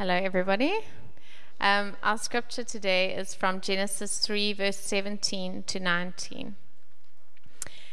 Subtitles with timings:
[0.00, 0.78] Hello, everybody.
[1.60, 6.54] Um, our scripture today is from Genesis 3, verse 17 to 19.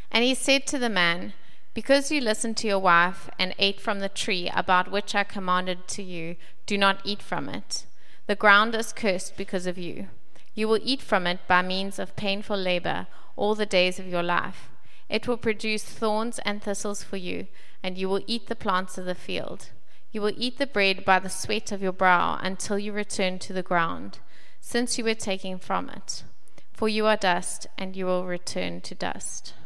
[0.09, 1.33] And he said to the man,
[1.73, 5.85] Because you listened to your wife and ate from the tree about which I commanded
[5.89, 7.85] to you, do not eat from it.
[8.27, 10.07] The ground is cursed because of you.
[10.55, 14.23] You will eat from it by means of painful labor all the days of your
[14.23, 14.69] life.
[15.09, 17.47] It will produce thorns and thistles for you,
[17.83, 19.71] and you will eat the plants of the field.
[20.11, 23.53] You will eat the bread by the sweat of your brow until you return to
[23.53, 24.19] the ground,
[24.61, 26.23] since you were taken from it.
[26.71, 29.53] For you are dust, and you will return to dust.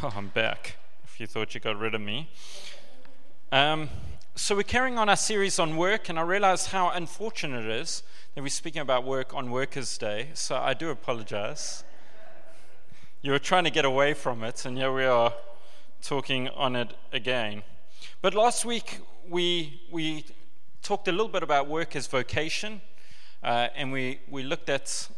[0.00, 0.76] Oh, I'm back.
[1.02, 2.30] If you thought you got rid of me.
[3.50, 3.88] Um,
[4.36, 8.04] so, we're carrying on our series on work, and I realize how unfortunate it is
[8.36, 10.28] that we're speaking about work on Workers' Day.
[10.34, 11.82] So, I do apologize
[13.20, 15.32] you were trying to get away from it, and here we are
[16.02, 17.64] talking on it again.
[18.22, 20.24] But last week we we
[20.82, 22.80] talked a little bit about work as vocation,
[23.42, 25.08] uh, and we we looked at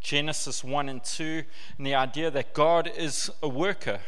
[0.00, 1.44] Genesis one and two,
[1.76, 4.00] and the idea that God is a worker,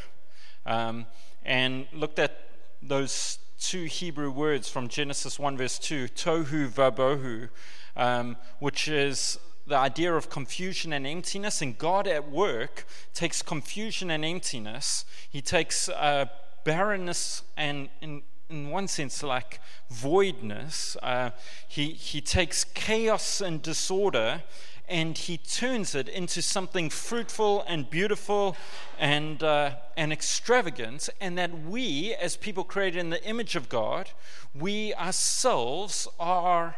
[0.64, 1.04] um,
[1.44, 2.40] and looked at
[2.82, 7.48] those two Hebrew words from Genesis 1, verse 2, tohu vabohu,
[7.96, 14.10] um, which is the idea of confusion and emptiness, and God at work takes confusion
[14.10, 15.04] and emptiness.
[15.28, 16.26] He takes uh,
[16.64, 20.96] barrenness and, in, in one sense, like voidness.
[21.02, 21.30] Uh,
[21.66, 24.42] he, he takes chaos and disorder
[24.88, 28.56] and he turns it into something fruitful and beautiful
[29.00, 34.10] and, uh, and extravagant, and that we, as people created in the image of God,
[34.54, 36.76] we ourselves are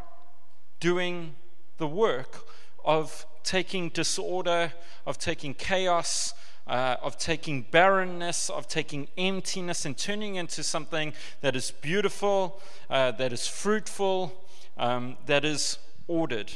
[0.81, 1.35] doing
[1.77, 2.48] the work
[2.85, 4.73] of taking disorder,
[5.07, 6.35] of taking chaos,
[6.67, 13.11] uh, of taking barrenness, of taking emptiness, and turning into something that is beautiful, uh,
[13.13, 14.35] that is fruitful,
[14.77, 16.53] um, that is ordered.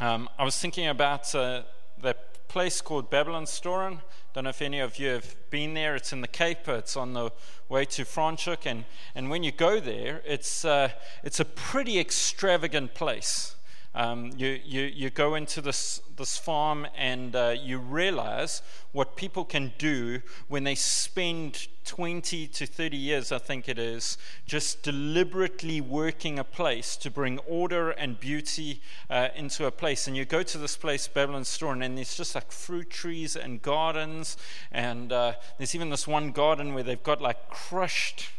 [0.00, 1.62] Um, I was thinking about uh,
[2.02, 4.00] that place called Babylonstoren.
[4.34, 5.96] Don't know if any of you have been there.
[5.96, 6.68] It's in the Cape.
[6.68, 7.30] It's on the
[7.68, 8.84] way to Franschhoek, and
[9.14, 10.90] and when you go there, it's uh,
[11.22, 13.56] it's a pretty extravagant place.
[13.94, 19.44] Um, you, you, you go into this, this farm and uh, you realize what people
[19.44, 24.16] can do when they spend 20 to 30 years, I think it is,
[24.46, 28.80] just deliberately working a place to bring order and beauty
[29.10, 30.06] uh, into a place.
[30.06, 34.38] And you go to this place, Babylonstoren, and there's just like fruit trees and gardens.
[34.70, 38.30] And uh, there's even this one garden where they've got like crushed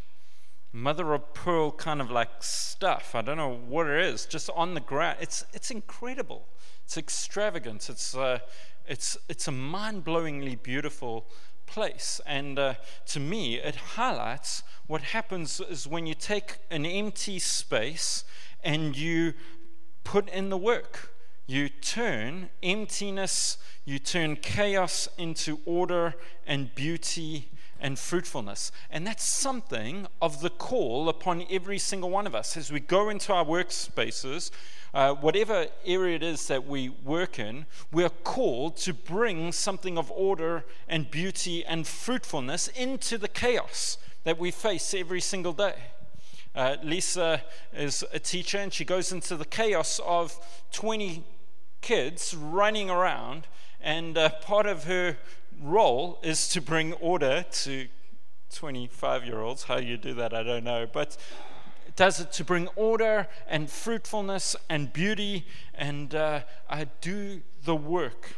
[0.74, 3.14] mother of pearl kind of like stuff.
[3.14, 5.18] I don't know what it is, just on the ground.
[5.22, 6.48] It's, it's incredible.
[6.84, 7.90] It's extravagant.
[7.90, 8.40] It's, uh,
[8.88, 11.28] it's, it's a mind blowingly beautiful
[11.68, 12.20] place.
[12.26, 12.74] And uh,
[13.08, 18.24] to me, it highlights what happens is when you take an empty space
[18.64, 19.34] and you
[20.04, 21.12] put in the work.
[21.46, 26.16] You turn emptiness, you turn chaos into order
[26.48, 27.52] and beauty
[27.84, 28.72] and fruitfulness.
[28.90, 33.10] And that's something of the call upon every single one of us as we go
[33.10, 34.50] into our workspaces.
[34.94, 39.98] Uh, whatever area it is that we work in, we are called to bring something
[39.98, 45.76] of order and beauty and fruitfulness into the chaos that we face every single day.
[46.56, 47.42] Uh, Lisa
[47.74, 50.40] is a teacher and she goes into the chaos of
[50.72, 51.24] 20
[51.82, 53.46] kids running around,
[53.82, 55.18] and uh, part of her
[55.62, 57.88] role is to bring order to
[58.54, 59.64] 25 year olds.
[59.64, 60.88] How you do that, I don't know.
[60.92, 61.18] But
[61.88, 67.76] it does it to bring order and fruitfulness and beauty, and uh, I do the
[67.76, 68.36] work.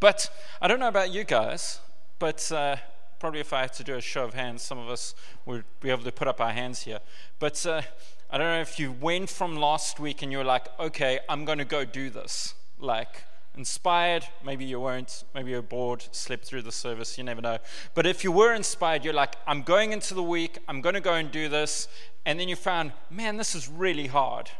[0.00, 0.30] But
[0.60, 1.80] I don't know about you guys,
[2.18, 2.76] but uh,
[3.18, 5.14] probably if I had to do a show of hands, some of us
[5.46, 7.00] would be able to put up our hands here.
[7.38, 7.82] But uh,
[8.30, 11.58] I don't know if you went from last week and you're like, okay, I'm going
[11.58, 12.54] to go do this.
[12.78, 13.24] Like,
[13.56, 14.24] inspired.
[14.44, 15.24] Maybe you weren't.
[15.34, 17.16] Maybe you're bored, slept through the service.
[17.16, 17.58] You never know.
[17.94, 21.00] But if you were inspired, you're like, I'm going into the week, I'm going to
[21.00, 21.88] go and do this.
[22.26, 24.50] And then you found, man, this is really hard.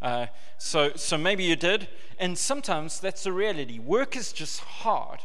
[0.00, 0.26] Uh,
[0.58, 1.88] so, so maybe you did.
[2.18, 3.78] And sometimes that's the reality.
[3.78, 5.20] Work is just hard.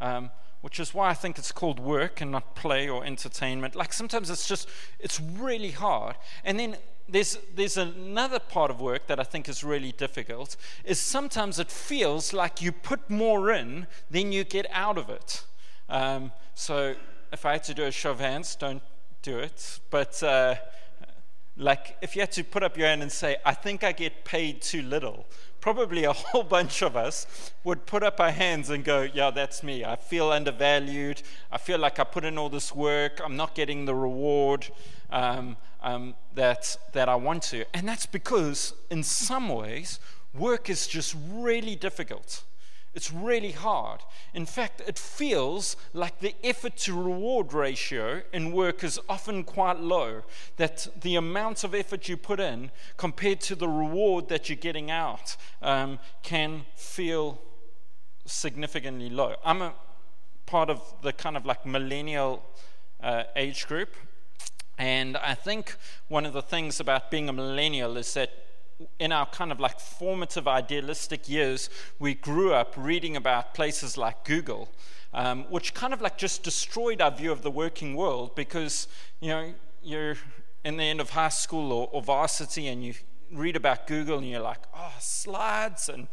[0.00, 0.30] Um,
[0.64, 3.76] which is why I think it's called work and not play or entertainment.
[3.76, 4.66] Like sometimes it's just,
[4.98, 6.16] it's really hard.
[6.42, 6.78] And then
[7.08, 11.70] there's, there's another part of work that I think is really difficult is sometimes it
[11.70, 15.44] feels like you put more in than you get out of it.
[15.88, 16.94] Um, so
[17.32, 18.82] if I had to do a show of hands, don't
[19.22, 19.80] do it.
[19.90, 20.54] But uh,
[21.56, 24.24] like if you had to put up your hand and say, I think I get
[24.24, 25.26] paid too little,
[25.64, 27.26] probably a whole bunch of us
[27.64, 29.82] would put up our hands and go, Yeah, that's me.
[29.82, 31.22] I feel undervalued.
[31.50, 33.18] I feel like I put in all this work.
[33.24, 34.68] I'm not getting the reward
[35.08, 37.64] um, um, that, that I want to.
[37.72, 40.00] And that's because, in some ways,
[40.34, 42.44] work is just really difficult.
[42.94, 44.00] It's really hard.
[44.34, 49.80] In fact, it feels like the effort to reward ratio in work is often quite
[49.80, 50.22] low.
[50.58, 54.90] That the amount of effort you put in compared to the reward that you're getting
[54.90, 57.40] out um, can feel
[58.26, 59.34] significantly low.
[59.44, 59.74] I'm a
[60.46, 62.44] part of the kind of like millennial
[63.02, 63.94] uh, age group.
[64.78, 65.76] And I think
[66.08, 68.30] one of the things about being a millennial is that
[68.98, 74.24] in our kind of like formative idealistic years, we grew up reading about places like
[74.24, 74.68] Google,
[75.12, 78.88] um, which kind of like just destroyed our view of the working world because,
[79.20, 80.16] you know, you're
[80.64, 82.94] in the end of high school or, or varsity and you
[83.32, 86.08] read about Google and you're like, oh, slides and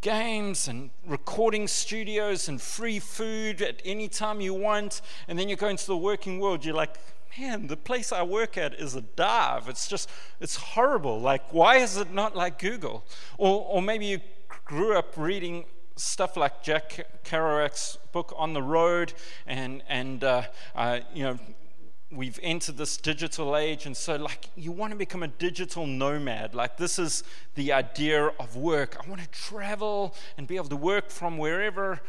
[0.00, 5.00] games and recording studios and free food at any time you want.
[5.28, 6.96] And then you go into the working world, you're like,
[7.38, 9.68] man, the place I work at is a dive.
[9.68, 10.10] It's just,
[10.40, 11.20] it's horrible.
[11.20, 13.04] Like, why is it not like Google?
[13.38, 14.20] Or, or maybe you
[14.64, 15.64] grew up reading
[15.96, 19.14] stuff like Jack Kerouac's book On the Road,
[19.46, 20.42] and, and uh,
[20.74, 21.38] uh, you know,
[22.12, 26.54] we've entered this digital age and so like you want to become a digital nomad.
[26.54, 27.24] Like this is
[27.56, 28.96] the idea of work.
[29.04, 32.00] I want to travel and be able to work from wherever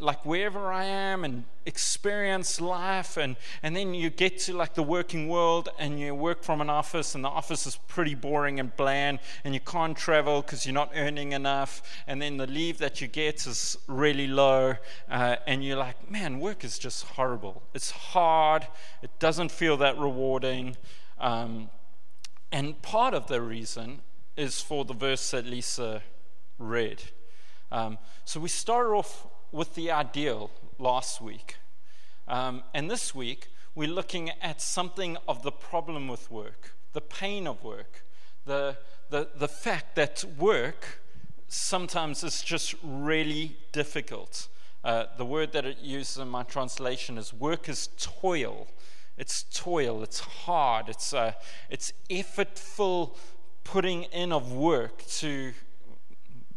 [0.00, 3.16] like wherever i am and experience life.
[3.16, 6.68] And and then you get to like the working world and you work from an
[6.68, 10.74] office and the office is pretty boring and bland and you can't travel because you're
[10.74, 11.82] not earning enough.
[12.08, 14.74] And then the leave that you get is really low
[15.08, 17.62] uh, and you're like man work is just horrible.
[17.74, 18.66] It's hard.
[19.02, 20.76] It doesn't feel that rewarding
[21.18, 21.70] um,
[22.50, 24.00] and part of the reason
[24.36, 26.02] is for the verse that lisa
[26.58, 27.02] read
[27.72, 31.56] um, so we start off with the ideal last week.
[32.26, 37.46] Um, and this week, we're looking at something of the problem with work, the pain
[37.46, 38.04] of work,
[38.44, 38.76] the,
[39.10, 41.00] the, the fact that work
[41.48, 44.48] sometimes is just really difficult.
[44.82, 48.66] Uh, the word that it uses in my translation is work is toil.
[49.16, 51.32] It's toil, it's hard, it's, uh,
[51.68, 53.16] it's effortful
[53.64, 55.52] putting in of work to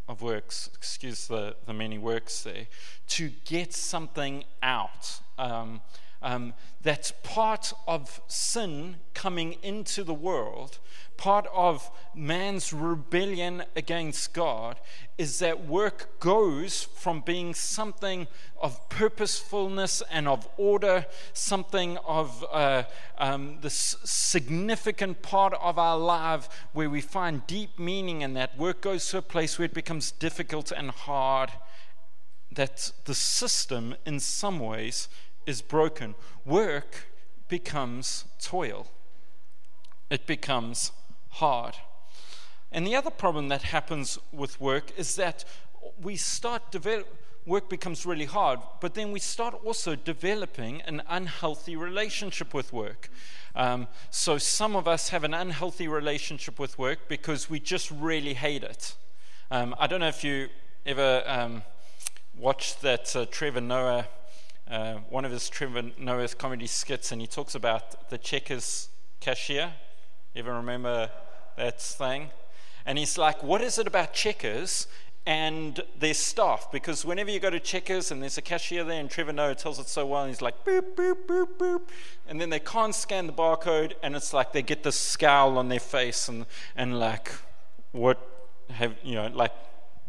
[0.08, 2.68] of works, excuse the, the many works there,
[3.08, 5.20] to get something out.
[5.38, 5.82] Um,
[6.24, 10.80] um, that's part of sin coming into the world,
[11.18, 14.80] part of man's rebellion against God,
[15.18, 18.28] is that work goes from being something
[18.62, 22.84] of purposefulness and of order, something of uh,
[23.18, 28.58] um, this significant part of our life where we find deep meaning in that.
[28.58, 31.52] Work goes to a place where it becomes difficult and hard.
[32.52, 35.10] That the system, in some ways,
[35.46, 37.08] is broken, work
[37.50, 38.88] becomes toil.
[40.10, 40.92] It becomes
[41.30, 41.76] hard.
[42.72, 45.46] And the other problem that happens with work is that
[46.02, 47.08] we start develop
[47.46, 53.10] work becomes really hard, but then we start also developing an unhealthy relationship with work.
[53.56, 58.34] Um, so some of us have an unhealthy relationship with work because we just really
[58.34, 58.96] hate it.
[59.52, 60.48] Um, I don't know if you
[60.86, 61.64] ever um,
[62.38, 64.08] watched that uh, Trevor Noah
[64.70, 68.90] uh, one of his Trevor Noah's comedy skits, and he talks about the Checkers
[69.20, 69.74] cashier.
[70.34, 71.10] You ever remember
[71.58, 72.30] that thing?
[72.86, 74.88] And he's like, What is it about Checkers
[75.26, 76.72] and their staff?
[76.72, 79.80] Because whenever you go to Checkers and there's a cashier there, and Trevor Noah tells
[79.80, 81.82] it so well, and he's like, Boop, boop, boop, boop.
[82.28, 85.70] And then they can't scan the barcode, and it's like they get this scowl on
[85.70, 87.32] their face, and, and like,
[87.92, 88.18] what
[88.70, 89.54] have, you know, like,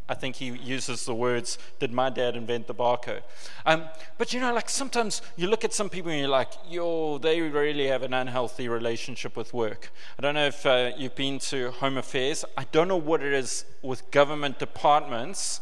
[0.07, 3.23] I think he uses the words, Did my dad invent the barcode?
[3.65, 3.85] Um,
[4.19, 7.41] but you know, like sometimes you look at some people and you're like, Yo, they
[7.41, 9.91] really have an unhealthy relationship with work.
[10.19, 12.45] I don't know if uh, you've been to Home Affairs.
[12.57, 15.61] I don't know what it is with government departments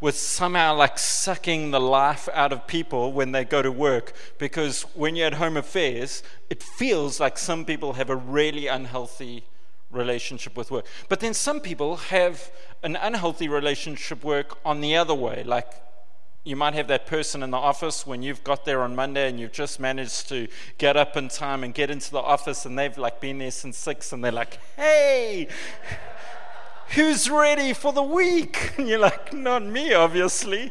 [0.00, 4.82] with somehow like sucking the life out of people when they go to work because
[4.94, 9.44] when you're at Home Affairs, it feels like some people have a really unhealthy
[9.90, 10.84] relationship with work.
[11.08, 12.50] But then some people have
[12.82, 15.42] an unhealthy relationship work on the other way.
[15.44, 15.72] Like
[16.46, 19.40] you might have that person in the office when you've got there on Monday and
[19.40, 20.46] you've just managed to
[20.78, 23.76] get up in time and get into the office and they've like been there since
[23.76, 25.48] six and they're like, hey,
[26.90, 28.74] who's ready for the week?
[28.78, 30.70] And you're like, not me, obviously.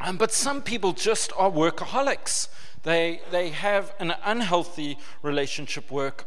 [0.00, 2.48] Um, but some people just are workaholics.
[2.84, 6.26] They, they have an unhealthy relationship work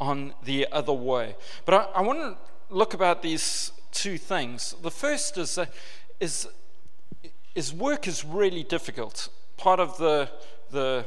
[0.00, 1.36] on the other way.
[1.64, 2.36] But I, I want to
[2.70, 4.74] look about these two things.
[4.82, 5.72] The first is that
[6.20, 6.48] is,
[7.54, 9.28] is work is really difficult.
[9.56, 10.30] Part of the,
[10.70, 11.06] the,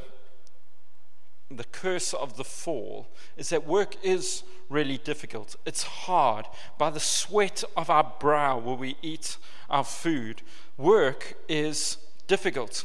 [1.50, 5.56] the curse of the fall is that work is really difficult.
[5.66, 6.46] It's hard.
[6.78, 9.36] By the sweat of our brow will we eat
[9.68, 10.42] our food.
[10.76, 12.84] Work is difficult.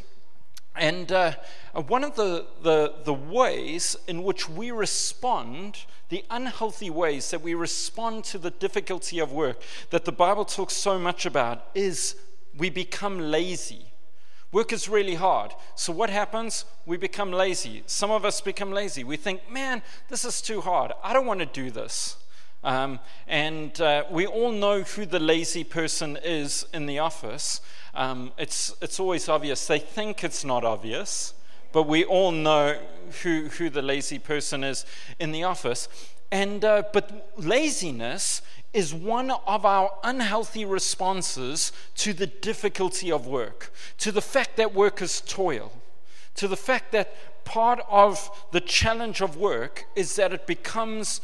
[0.75, 1.33] And uh,
[1.87, 7.53] one of the, the, the ways in which we respond, the unhealthy ways that we
[7.53, 12.15] respond to the difficulty of work that the Bible talks so much about, is
[12.57, 13.87] we become lazy.
[14.51, 15.51] Work is really hard.
[15.75, 16.63] So, what happens?
[16.85, 17.83] We become lazy.
[17.85, 19.03] Some of us become lazy.
[19.03, 20.93] We think, man, this is too hard.
[21.03, 22.15] I don't want to do this.
[22.63, 27.61] Um, and uh, we all know who the lazy person is in the office.
[27.93, 29.67] Um, it's, it's always obvious.
[29.67, 31.33] They think it's not obvious,
[31.71, 32.79] but we all know
[33.23, 34.85] who, who the lazy person is
[35.19, 35.87] in the office.
[36.31, 38.41] And, uh, but laziness
[38.73, 44.73] is one of our unhealthy responses to the difficulty of work, to the fact that
[44.73, 45.71] workers toil,
[46.35, 51.21] to the fact that part of the challenge of work is that it becomes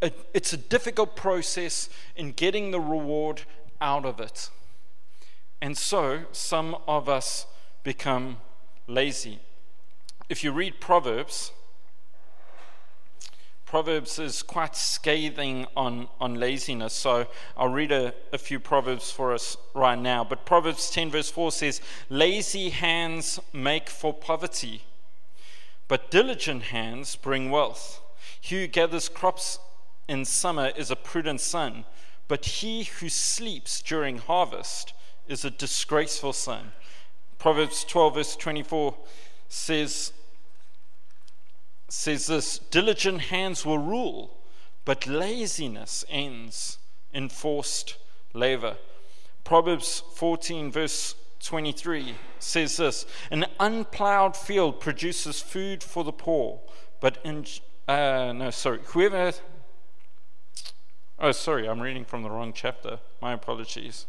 [0.00, 3.42] a, it's a difficult process in getting the reward
[3.80, 4.50] out of it.
[5.60, 7.46] And so some of us
[7.82, 8.38] become
[8.86, 9.40] lazy.
[10.28, 11.52] If you read Proverbs,
[13.66, 16.94] Proverbs is quite scathing on, on laziness.
[16.94, 17.26] So
[17.56, 20.24] I'll read a, a few Proverbs for us right now.
[20.24, 24.84] But Proverbs 10, verse 4 says, Lazy hands make for poverty,
[25.88, 28.00] but diligent hands bring wealth.
[28.40, 29.58] He who gathers crops
[30.08, 31.84] in summer is a prudent son,
[32.28, 34.94] but he who sleeps during harvest
[35.28, 36.72] is a disgraceful son.
[37.38, 38.94] Proverbs 12, verse 24
[39.54, 40.12] says,
[41.88, 44.36] says this diligent hands will rule,
[44.84, 46.78] but laziness ends
[47.12, 47.96] in forced
[48.32, 48.76] labor.
[49.44, 56.60] Proverbs 14, verse 23 says this An unplowed field produces food for the poor,
[57.00, 57.46] but in,
[57.86, 59.32] uh, no, sorry, whoever
[61.16, 62.98] Oh, sorry, I'm reading from the wrong chapter.
[63.22, 64.06] My apologies.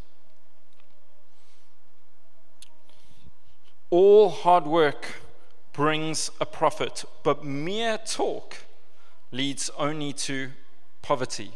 [3.92, 5.22] All hard work
[5.76, 8.60] brings a profit, but mere talk
[9.32, 10.50] leads only to
[11.02, 11.52] poverty.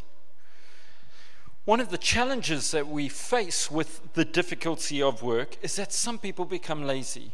[1.63, 6.19] One of the challenges that we face with the difficulty of work is that some
[6.19, 7.31] people become lazy.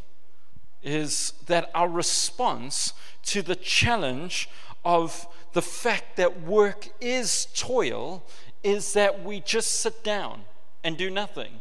[0.82, 2.92] Is that our response
[3.24, 4.48] to the challenge
[4.84, 8.22] of the fact that work is toil
[8.62, 10.42] is that we just sit down
[10.84, 11.60] and do nothing.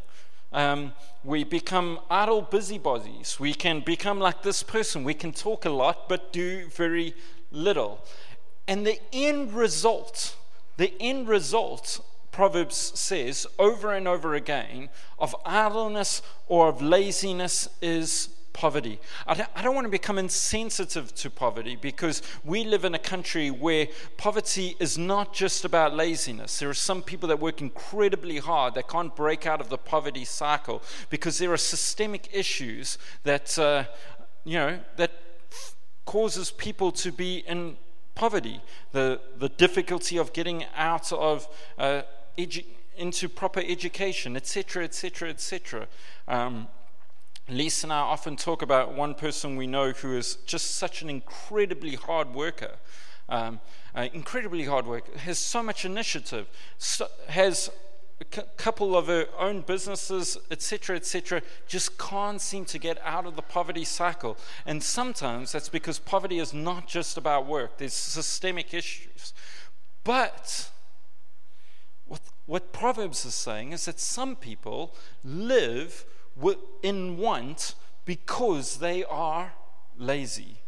[0.52, 3.40] Um, we become idle busybodies.
[3.40, 5.04] We can become like this person.
[5.04, 7.16] We can talk a lot but do very
[7.52, 8.04] little.
[8.68, 10.36] And the end result,
[10.78, 12.00] the end result,
[12.32, 19.00] Proverbs says over and over again, of idleness or of laziness is poverty.
[19.28, 23.00] I don't, I don't want to become insensitive to poverty because we live in a
[23.00, 26.60] country where poverty is not just about laziness.
[26.60, 30.24] There are some people that work incredibly hard that can't break out of the poverty
[30.24, 33.84] cycle because there are systemic issues that, uh,
[34.46, 35.12] you know, that
[36.06, 37.76] causes people to be in
[38.16, 38.62] poverty.
[38.94, 42.04] The, the difficulty of getting out of uh,
[42.98, 45.88] into proper education, etc., etc., etc.
[47.48, 51.10] Lisa and I often talk about one person we know who is just such an
[51.10, 52.75] incredibly hard worker.
[53.30, 53.60] Um,
[53.96, 56.48] uh, incredibly hard worker, has so much initiative,
[56.78, 57.72] so, has
[58.22, 63.25] a c- couple of her own businesses, etc., etc., just can't seem to get out
[63.25, 64.38] of the poverty cycle.
[64.66, 69.34] And sometimes that's because poverty is not just about work, there's systemic issues.
[70.04, 70.70] But
[72.06, 76.06] what, what Proverbs is saying is that some people live
[76.82, 77.75] in want
[78.06, 79.54] because they are
[79.98, 80.62] lazy.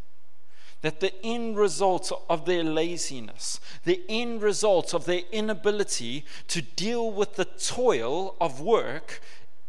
[0.82, 7.12] That the end result of their laziness, the end result of their inability to deal
[7.12, 9.20] with the toil of work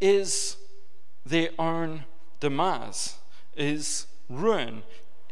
[0.00, 0.57] is
[1.25, 2.05] their own
[2.40, 3.17] demise,
[3.57, 4.83] is ruin.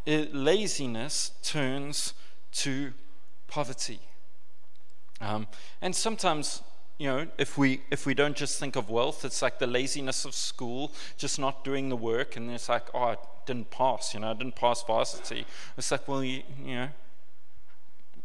[0.06, 2.14] Laziness turns
[2.52, 2.92] to
[3.48, 4.00] poverty.
[5.20, 5.46] Um,
[5.80, 6.62] and sometimes
[6.98, 10.24] you know, if we if we don't just think of wealth, it's like the laziness
[10.24, 14.20] of school, just not doing the work, and it's like, oh, I didn't pass, you
[14.20, 15.44] know, I didn't pass varsity.
[15.76, 16.88] It's like, well, you, you know,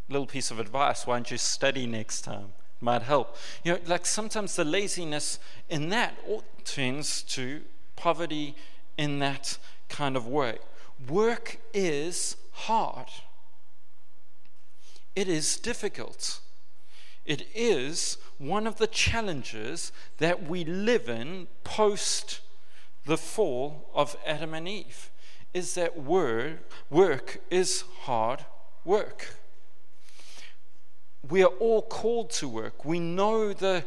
[0.08, 2.54] little piece of advice: why don't you study next time?
[2.80, 3.36] Might help.
[3.64, 5.38] You know, like sometimes the laziness
[5.70, 6.18] in that
[6.64, 7.62] turns to
[7.96, 8.56] poverty
[8.98, 9.58] in that
[9.90, 10.58] kind of way.
[11.10, 13.08] Work is hard.
[15.16, 16.40] It is difficult.
[17.26, 22.42] It is one of the challenges that we live in post
[23.06, 25.12] the fall of Adam and Eve
[25.54, 28.46] is that work, work is hard
[28.84, 29.36] work.
[31.28, 32.84] We are all called to work.
[32.84, 33.86] We know the,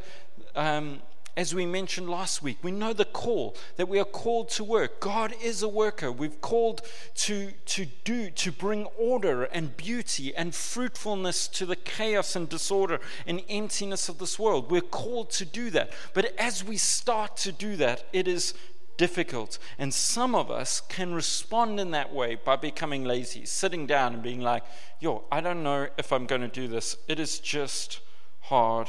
[0.55, 1.03] um,
[1.37, 5.01] as we mentioned last week, we know the call that we are called to work.
[5.01, 6.13] God is a worker.
[6.13, 6.83] We've called
[7.17, 13.01] to, to do, to bring order and beauty and fruitfulness to the chaos and disorder
[13.27, 14.71] and emptiness of this world.
[14.71, 15.93] We're called to do that.
[16.13, 18.55] But as we start to do that, it is
[18.97, 19.59] difficult.
[19.77, 24.23] And some of us can respond in that way by becoming lazy, sitting down and
[24.23, 24.63] being like,
[25.01, 26.97] yo, I don't know if I'm going to do this.
[27.09, 27.99] It is just
[28.43, 28.87] hard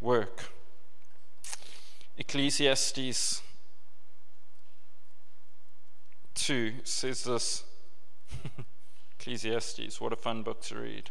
[0.00, 0.57] work.
[2.18, 3.42] Ecclesiastes
[6.34, 7.62] 2 says this.
[9.20, 11.10] Ecclesiastes, what a fun book to read.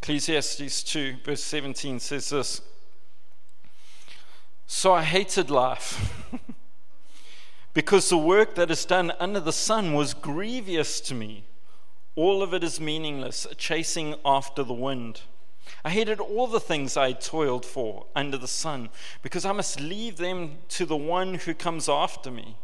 [0.00, 2.62] Ecclesiastes 2, verse 17 says this
[4.66, 6.24] So I hated life
[7.74, 11.44] because the work that is done under the sun was grievous to me.
[12.14, 15.22] All of it is meaningless, chasing after the wind.
[15.84, 18.90] I hated all the things I toiled for under the sun
[19.22, 22.56] because I must leave them to the one who comes after me.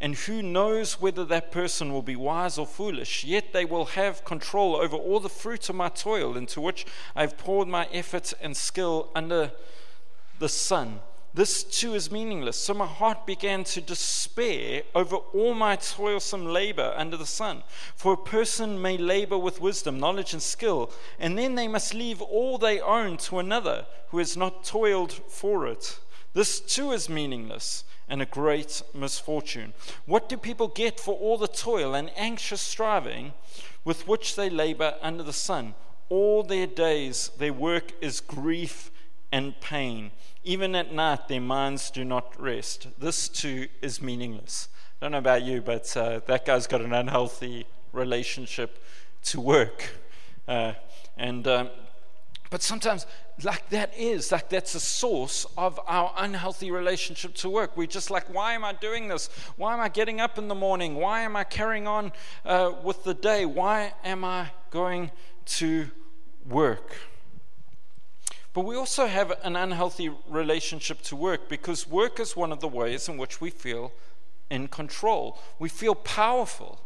[0.00, 3.24] And who knows whether that person will be wise or foolish?
[3.24, 6.86] Yet they will have control over all the fruit of my toil, into which
[7.16, 9.52] I have poured my effort and skill under
[10.38, 11.00] the sun.
[11.34, 12.56] This too is meaningless.
[12.56, 17.62] So my heart began to despair over all my toilsome labor under the sun.
[17.94, 22.22] For a person may labor with wisdom, knowledge, and skill, and then they must leave
[22.22, 25.98] all they own to another who has not toiled for it.
[26.32, 29.74] This too is meaningless and a great misfortune.
[30.06, 33.34] What do people get for all the toil and anxious striving
[33.84, 35.74] with which they labor under the sun?
[36.08, 38.90] All their days, their work is grief
[39.30, 40.10] and pain.
[40.44, 42.88] Even at night, their minds do not rest.
[42.98, 44.68] This too is meaningless.
[45.00, 48.82] I don't know about you, but uh, that guy's got an unhealthy relationship
[49.24, 49.90] to work.
[50.46, 50.72] Uh,
[51.16, 51.68] and um,
[52.50, 53.06] but sometimes,
[53.42, 57.76] like that is, like that's a source of our unhealthy relationship to work.
[57.76, 59.28] We're just like, why am I doing this?
[59.56, 60.94] Why am I getting up in the morning?
[60.94, 62.12] Why am I carrying on
[62.44, 63.44] uh, with the day?
[63.44, 65.10] Why am I going
[65.46, 65.90] to
[66.48, 66.96] work?
[68.58, 72.66] But we also have an unhealthy relationship to work because work is one of the
[72.66, 73.92] ways in which we feel
[74.50, 75.38] in control.
[75.60, 76.80] We feel powerful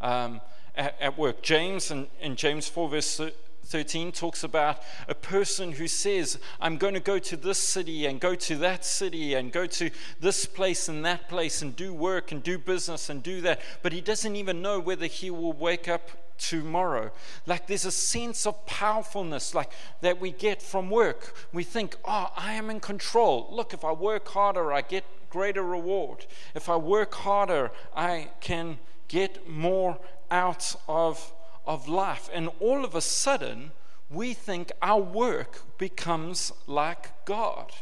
[0.00, 0.40] um,
[0.74, 1.40] at, at, work.
[1.40, 3.20] James in, in James 4, verse
[3.66, 8.18] 13 talks about a person who says, I'm going to go to this city and
[8.18, 12.32] go to that city and go to this place and that place and do work
[12.32, 13.60] and do business and do that.
[13.84, 16.10] But he doesn't even know whether he will wake up
[16.48, 17.10] tomorrow.
[17.46, 21.34] Like there's a sense of powerfulness like that we get from work.
[21.52, 23.48] We think, "Oh, I am in control.
[23.50, 26.26] Look, if I work harder, I get greater reward.
[26.54, 28.78] If I work harder, I can
[29.08, 29.98] get more
[30.30, 31.32] out of
[31.66, 32.28] of life.
[32.32, 33.72] And all of a sudden,
[34.10, 37.72] we think our work becomes like God.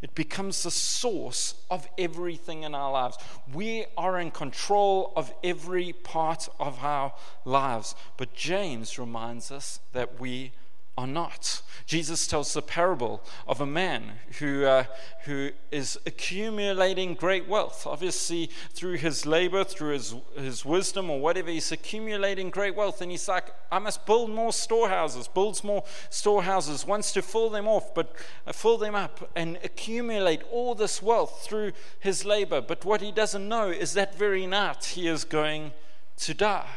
[0.00, 3.18] It becomes the source of everything in our lives.
[3.52, 7.12] We are in control of every part of our
[7.44, 7.96] lives.
[8.16, 10.52] But James reminds us that we
[10.98, 11.62] are not.
[11.86, 14.02] Jesus tells the parable of a man
[14.40, 14.84] who, uh,
[15.26, 17.86] who is accumulating great wealth.
[17.86, 23.00] Obviously, through his labor, through his, his wisdom, or whatever, he's accumulating great wealth.
[23.00, 27.68] And he's like, I must build more storehouses, builds more storehouses, wants to fill them
[27.68, 28.12] off, but
[28.44, 32.60] uh, fill them up and accumulate all this wealth through his labor.
[32.60, 35.70] But what he doesn't know is that very night he is going
[36.16, 36.68] to die.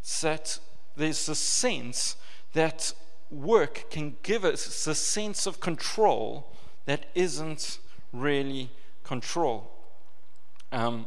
[0.00, 0.58] It's that
[0.96, 2.16] there's a sense
[2.54, 2.94] that
[3.30, 6.52] work can give us a sense of control
[6.86, 7.78] that isn't
[8.12, 8.70] really
[9.04, 9.70] control.
[10.72, 11.06] Um,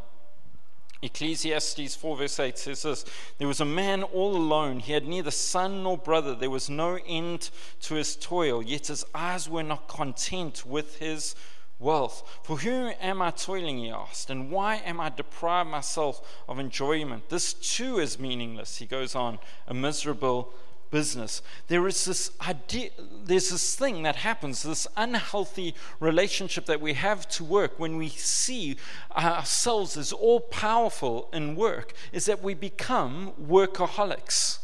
[1.01, 3.05] Ecclesiastes 4, verse 8 says this
[3.37, 4.79] There was a man all alone.
[4.79, 6.35] He had neither son nor brother.
[6.35, 7.49] There was no end
[7.81, 11.35] to his toil, yet his eyes were not content with his
[11.79, 12.39] wealth.
[12.43, 17.29] For whom am I toiling, he asked, and why am I deprived myself of enjoyment?
[17.29, 20.53] This too is meaningless, he goes on, a miserable
[20.91, 21.41] business.
[21.67, 22.89] There is this idea,
[23.23, 28.09] there's this thing that happens, this unhealthy relationship that we have to work when we
[28.09, 28.77] see
[29.15, 34.59] ourselves as all powerful in work, is that we become workaholics.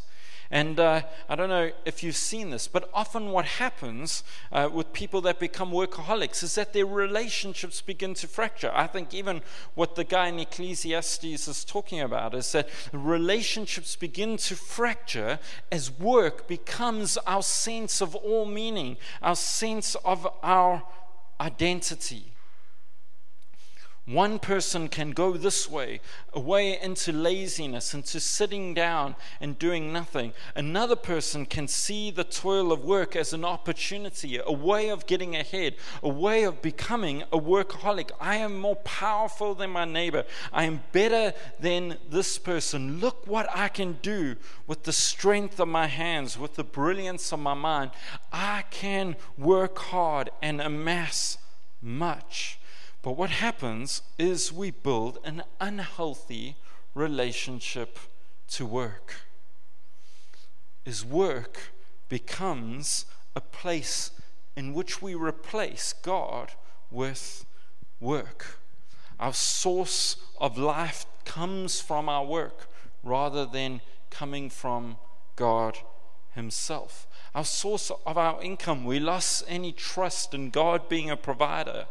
[0.52, 4.94] And uh, I don't know if you've seen this, but often what happens uh, with
[4.94, 8.72] people that become workaholics is that their relationships begin to fracture.
[8.74, 9.42] I think even
[9.74, 15.40] what the guy in Ecclesiastes is talking about is that relationships begin to fracture
[15.72, 20.84] as work becomes our sense of all meaning, our sense of our
[21.40, 22.35] identity.
[24.08, 26.00] One person can go this way,
[26.32, 30.34] away into laziness, into sitting down and doing nothing.
[30.56, 35.36] Another person can see the toil of work as an opportunity, a way of getting
[35.36, 38.12] ahead, a way of becoming a workaholic.
[38.22, 40.26] I am more powerful than my neighbor.
[40.54, 43.00] I am better than this person.
[43.00, 44.36] Look what I can do
[44.68, 47.90] with the strength of my hands, with the brilliance of my mind.
[48.32, 51.40] I can work hard and amass
[51.82, 52.60] much.
[53.06, 56.56] But what happens is we build an unhealthy
[56.96, 58.00] relationship
[58.48, 59.14] to work.
[60.86, 61.72] Is work
[62.10, 64.10] becomes a place
[64.56, 66.54] in which we replace God
[66.90, 67.46] with
[68.00, 68.60] work.
[69.20, 72.68] Our source of life comes from our work
[73.04, 74.98] rather than coming from
[75.36, 75.78] God
[76.34, 77.06] Himself.
[77.36, 81.86] Our source of our income, we lost any trust in God being a provider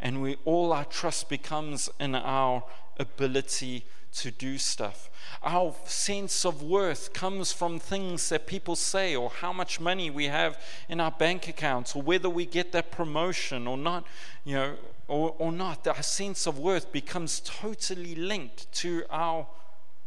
[0.00, 2.64] and we all our trust becomes in our
[2.98, 5.10] ability to do stuff.
[5.42, 10.26] Our sense of worth comes from things that people say, or how much money we
[10.26, 10.58] have
[10.88, 14.04] in our bank accounts, or whether we get that promotion or not,
[14.44, 14.74] you know,
[15.06, 15.86] or, or not.
[15.86, 19.46] Our sense of worth becomes totally linked to our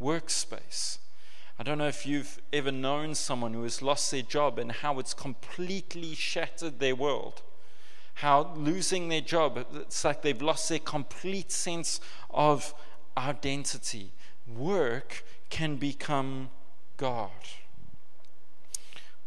[0.01, 0.97] workspace.
[1.59, 4.97] I don't know if you've ever known someone who has lost their job and how
[4.99, 7.43] it's completely shattered their world
[8.21, 12.71] how losing their job, it's like they've lost their complete sense of
[13.17, 14.11] identity.
[14.47, 16.51] Work can become
[16.97, 17.31] God.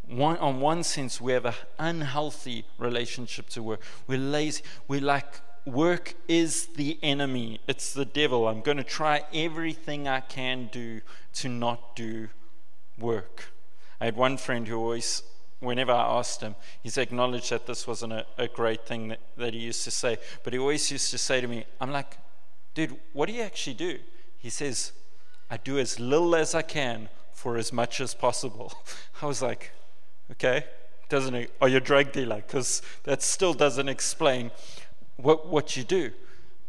[0.07, 3.81] One, on one sense, we have an unhealthy relationship to work.
[4.07, 4.63] We're lazy.
[4.87, 8.47] We're like, work is the enemy, it's the devil.
[8.47, 11.01] I'm going to try everything I can do
[11.35, 12.29] to not do
[12.97, 13.47] work.
[14.01, 15.25] I had one friend who always
[15.61, 19.55] whenever I asked him, he's acknowledged that this wasn't a, a great thing that, that
[19.55, 20.19] he used to say.
[20.43, 22.19] But he always used to say to me, I'm like,
[22.75, 23.99] dude, what do you actually do?
[24.39, 24.93] He says,
[25.51, 28.73] I do as little as I can for as much as possible.
[29.23, 29.73] I was like,
[30.33, 30.65] okay,
[31.09, 31.53] doesn't it?
[31.61, 32.37] Are you a drug dealer?
[32.37, 34.51] Because that still doesn't explain
[35.17, 36.13] what, what you do.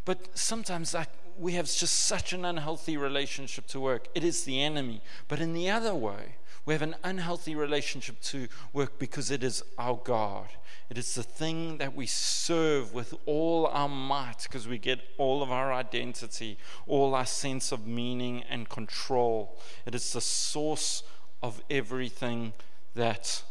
[0.05, 4.07] But sometimes like, we have just such an unhealthy relationship to work.
[4.15, 5.01] It is the enemy.
[5.27, 9.63] But in the other way, we have an unhealthy relationship to work because it is
[9.77, 10.47] our God.
[10.89, 15.43] It is the thing that we serve with all our might because we get all
[15.43, 19.59] of our identity, all our sense of meaning and control.
[19.85, 21.03] It is the source
[21.43, 22.53] of everything
[22.95, 23.43] that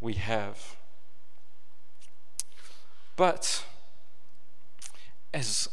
[0.00, 0.76] we have.
[3.16, 3.64] But
[5.34, 5.68] as,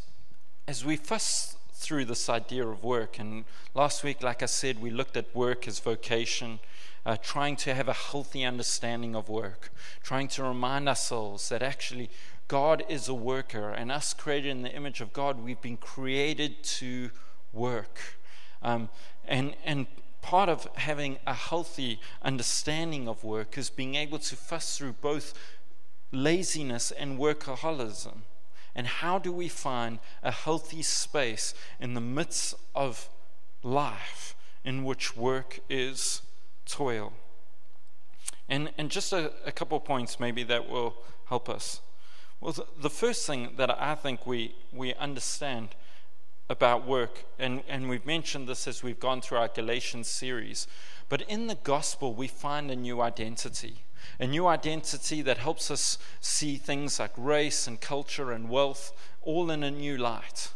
[0.68, 4.90] as we fuss through this idea of work, and last week, like I said, we
[4.90, 6.60] looked at work as vocation
[7.06, 12.10] uh, trying to have a healthy understanding of work, trying to remind ourselves that actually
[12.48, 16.64] God is a worker, and us created in the image of God, we've been created
[16.64, 17.12] to
[17.54, 18.18] work.
[18.62, 18.90] Um,
[19.26, 19.86] and, and
[20.22, 25.34] part of having a healthy understanding of work is being able to fuss through both
[26.12, 28.24] laziness and workaholism.
[28.78, 33.10] And how do we find a healthy space in the midst of
[33.64, 36.22] life in which work is
[36.66, 37.14] toil.
[38.50, 41.82] And, and just a, a couple points maybe that will help us.
[42.40, 45.70] Well, the, the first thing that I think we, we understand
[46.50, 50.68] about work, and, and we've mentioned this as we've gone through our Galatians series,
[51.10, 53.84] but in the gospel we find a new identity.
[54.20, 59.52] A new identity that helps us see things like race and culture and wealth all
[59.52, 60.52] in a new light.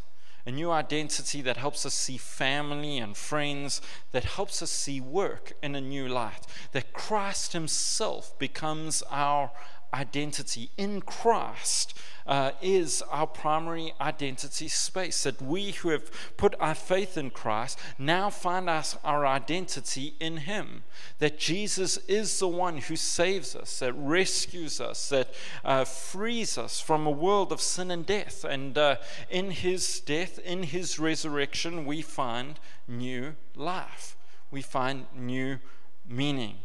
[0.45, 3.80] A new identity that helps us see family and friends,
[4.12, 9.51] that helps us see work in a new light, that Christ Himself becomes our
[9.93, 15.23] identity in Christ uh, is our primary identity space.
[15.23, 20.38] That we who have put our faith in Christ now find us our identity in
[20.38, 20.84] Him.
[21.19, 25.34] That Jesus is the one who saves us, that rescues us, that
[25.65, 28.43] uh, frees us from a world of sin and death.
[28.43, 28.97] And uh,
[29.30, 34.15] in His death, in His resurrection, we find new life.
[34.51, 35.60] We find new
[36.08, 36.58] meaning.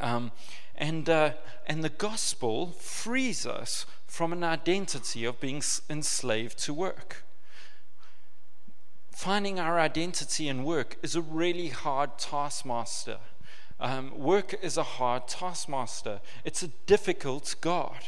[0.00, 0.30] Um,
[0.76, 1.32] and, uh,
[1.66, 7.24] and the gospel frees us from an identity of being enslaved to work.
[9.10, 13.18] Finding our identity in work is a really hard taskmaster.
[13.78, 17.98] Um, work is a hard taskmaster, it's a difficult God.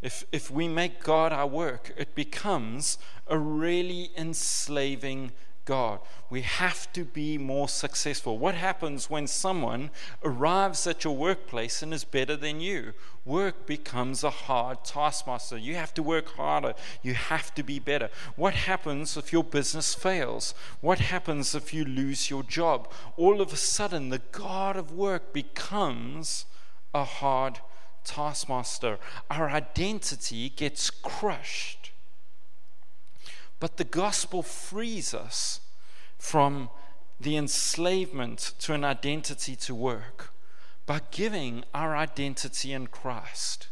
[0.00, 5.32] If, if we make God our work, it becomes a really enslaving
[5.64, 6.00] God.
[6.30, 8.38] We have to be more successful.
[8.38, 9.90] What happens when someone
[10.22, 12.92] arrives at your workplace and is better than you?
[13.24, 15.56] Work becomes a hard taskmaster.
[15.56, 16.74] You have to work harder.
[17.02, 18.10] You have to be better.
[18.36, 20.54] What happens if your business fails?
[20.80, 22.90] What happens if you lose your job?
[23.16, 26.44] All of a sudden, the God of work becomes
[26.92, 27.60] a hard
[28.04, 28.98] taskmaster.
[29.30, 31.83] Our identity gets crushed
[33.64, 35.62] but the gospel frees us
[36.18, 36.68] from
[37.18, 40.34] the enslavement to an identity to work
[40.84, 43.68] by giving our identity in Christ.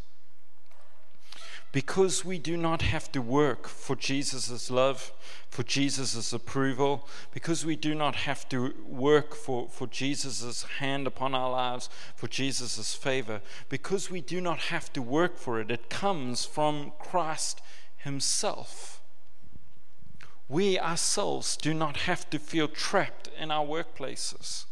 [1.73, 5.13] Because we do not have to work for Jesus' love,
[5.51, 11.35] for Jesus' approval, because we do not have to work for, for Jesus' hand upon
[11.35, 15.91] our lives, for Jesus' favor, because we do not have to work for it, it
[15.91, 17.61] comes from Christ
[17.99, 19.02] Himself
[20.49, 24.67] we ourselves do not have to feel trapped in our workplaces.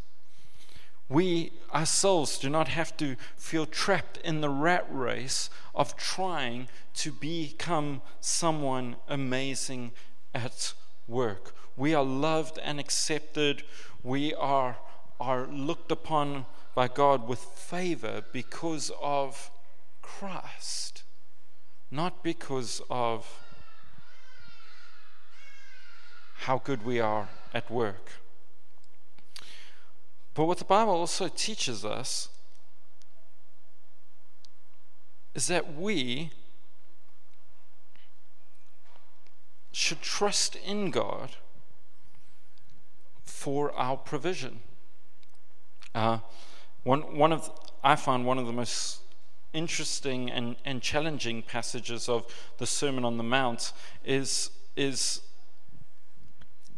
[1.09, 7.11] We ourselves do not have to feel trapped in the rat race of trying to
[7.11, 9.91] become someone amazing
[10.35, 10.75] at
[11.09, 11.55] work.
[11.77, 13.65] We are loved and accepted.
[14.05, 14.79] We are,
[15.19, 19.51] are looked upon by God with favor because of
[20.03, 21.03] Christ,
[21.91, 23.27] not because of
[26.41, 28.13] how good we are at work.
[30.35, 32.31] But what the Bible also teaches us
[35.35, 36.31] is that we
[39.71, 41.37] should trust in God
[43.23, 44.61] for our provision.
[45.95, 46.19] Uh,
[46.85, 47.51] one, one of
[47.85, 49.01] I found one of the most
[49.53, 52.27] interesting and, and challenging passages of
[52.59, 53.73] the Sermon on the Mount
[54.05, 55.21] is, is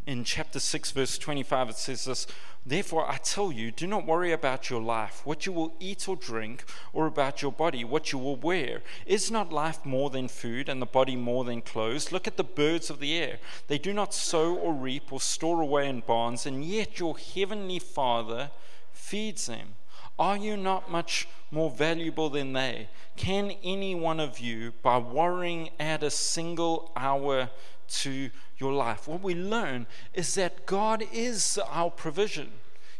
[0.06, 2.26] in chapter 6, verse 25, it says this
[2.64, 6.16] Therefore, I tell you, do not worry about your life, what you will eat or
[6.16, 8.82] drink, or about your body, what you will wear.
[9.04, 12.12] Is not life more than food, and the body more than clothes?
[12.12, 13.38] Look at the birds of the air.
[13.66, 17.78] They do not sow or reap or store away in barns, and yet your heavenly
[17.78, 18.50] Father
[18.92, 19.74] feeds them.
[20.18, 22.88] Are you not much more valuable than they?
[23.16, 27.50] Can any one of you, by worrying, add a single hour
[27.88, 29.08] to your life.
[29.08, 32.52] What we learn is that God is our provision.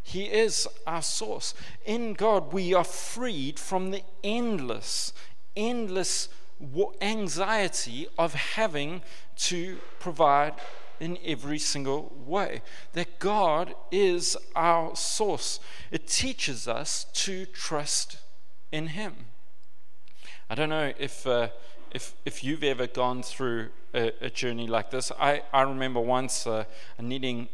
[0.03, 1.55] He is our source.
[1.85, 5.12] In God, we are freed from the endless,
[5.57, 6.29] endless
[7.01, 9.03] anxiety of having
[9.37, 10.55] to provide
[11.01, 12.62] in every single way.
[12.92, 15.61] That God is our source.
[15.90, 18.18] It teaches us to trust
[18.71, 19.27] in Him.
[20.51, 21.27] I don't know if.
[21.27, 21.49] Uh,
[21.93, 26.47] if, if you've ever gone through a, a journey like this, I, I remember once
[26.47, 26.65] uh,
[27.01, 27.49] needing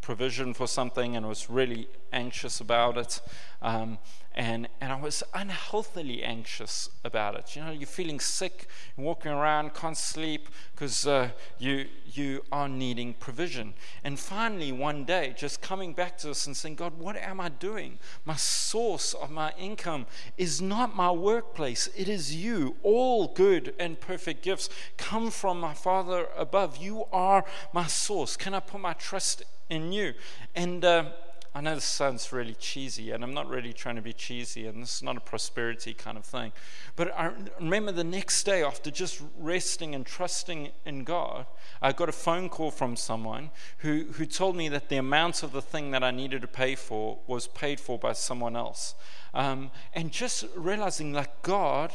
[0.00, 3.20] provision for something and was really anxious about it.
[3.60, 3.98] Um,
[4.32, 7.56] and, and I was unhealthily anxious about it.
[7.56, 13.14] You know, you're feeling sick, walking around, can't sleep because uh, you, you are needing
[13.14, 13.74] provision.
[14.04, 17.48] And finally, one day, just coming back to us and saying, God, what am I
[17.48, 17.98] doing?
[18.24, 20.06] My source of my income
[20.38, 22.76] is not my workplace, it is you.
[22.84, 26.76] All good and perfect gifts come from my Father above.
[26.76, 28.36] You are my source.
[28.36, 30.14] Can I put my trust in you?
[30.54, 31.04] And uh,
[31.52, 34.82] I know this sounds really cheesy, and I'm not really trying to be cheesy, and
[34.82, 36.52] this is not a prosperity kind of thing.
[36.94, 41.46] But I remember the next day, after just resting and trusting in God,
[41.82, 45.50] I got a phone call from someone who, who told me that the amount of
[45.50, 48.94] the thing that I needed to pay for was paid for by someone else.
[49.34, 51.92] Um, and just realizing that God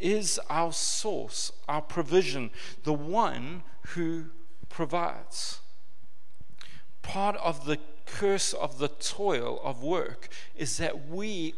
[0.00, 2.50] is our source, our provision,
[2.84, 4.26] the one who
[4.70, 5.60] provides.
[7.04, 11.54] Part of the curse of the toil of work is that we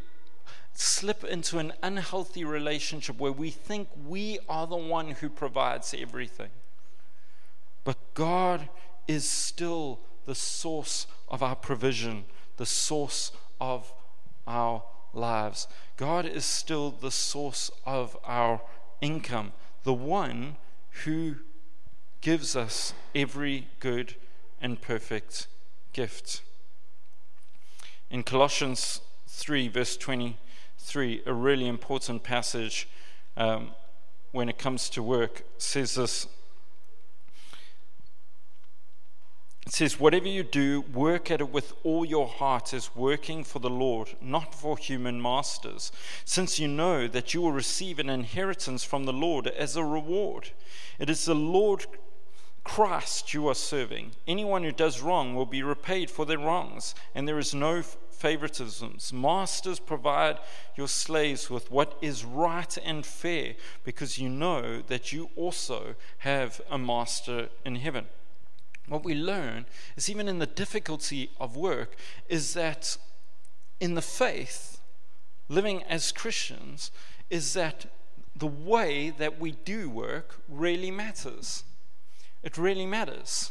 [0.75, 6.51] slip into an unhealthy relationship where we think we are the one who provides everything.
[7.85, 8.69] But God
[9.09, 12.25] is still the source of our provision,
[12.57, 13.93] the source of
[14.47, 14.83] our
[15.15, 15.67] lives.
[15.97, 18.61] God is still the source of our
[19.01, 19.53] income,
[19.85, 20.57] the one
[21.05, 21.37] who
[22.21, 24.17] gives us every good
[24.61, 25.47] and perfect
[25.93, 26.43] gift.
[28.11, 32.89] In Colossians 3, verse 23, a really important passage
[33.37, 33.71] um,
[34.33, 36.27] when it comes to work, says this
[39.67, 43.59] it says, Whatever you do, work at it with all your heart as working for
[43.59, 45.91] the Lord, not for human masters,
[46.25, 50.51] since you know that you will receive an inheritance from the Lord as a reward.
[51.01, 51.85] It is the Lord
[52.67, 54.13] Christ you are serving.
[54.27, 59.13] Anyone who does wrong will be repaid for their wrongs, and there is no favoritisms.
[59.13, 60.39] Masters, provide
[60.77, 66.61] your slaves with what is right and fair, because you know that you also have
[66.71, 68.07] a master in heaven
[68.89, 71.97] what we learn is even in the difficulty of work,
[72.29, 72.97] is that
[73.81, 74.81] in the faith,
[75.49, 76.91] living as Christians,
[77.29, 77.87] is that
[78.35, 81.65] the way that we do work really matters.
[82.47, 83.51] It really matters.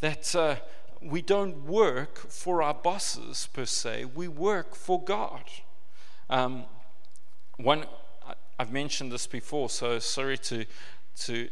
[0.00, 0.56] That uh,
[1.00, 5.44] we don't work for our bosses per se, we work for God.
[6.28, 6.64] Um,
[7.56, 7.86] one,
[8.58, 10.66] I've mentioned this before, so sorry to,
[11.20, 11.48] to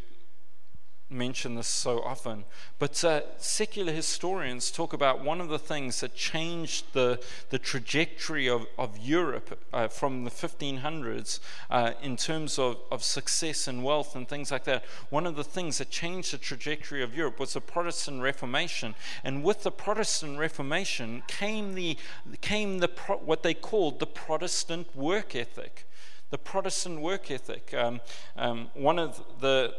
[1.10, 2.44] mention this so often,
[2.78, 8.48] but uh, secular historians talk about one of the things that changed the, the trajectory
[8.48, 11.40] of, of Europe uh, from the 1500s
[11.70, 14.84] uh, in terms of, of success and wealth and things like that.
[15.10, 18.94] One of the things that changed the trajectory of Europe was the Protestant Reformation.
[19.22, 21.98] And with the Protestant Reformation came, the,
[22.40, 22.88] came the,
[23.24, 25.86] what they called the Protestant work ethic
[26.30, 27.72] the Protestant work ethic.
[27.74, 28.00] Um,
[28.36, 29.72] um, one of the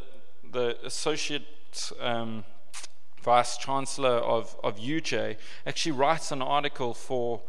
[0.51, 2.43] the associate um,
[3.25, 7.41] vice chancellor of, of UJ, actually writes an article for,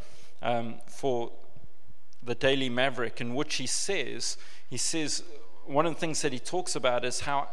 [0.43, 1.31] um, for
[2.23, 5.23] the Daily Maverick in which he says, he says,
[5.67, 7.49] one of the things that he talks about is how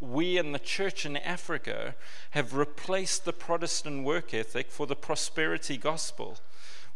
[0.00, 1.94] we in the church in Africa
[2.30, 6.38] have replaced the Protestant work ethic for the prosperity gospel,